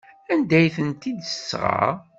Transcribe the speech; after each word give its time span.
Anda 0.33 0.55
ay 0.59 0.67
tent-id-tesɣa? 0.75 1.87